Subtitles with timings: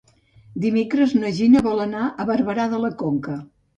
[0.63, 3.37] Dimecres na Gina vol anar a Barberà de la Conca.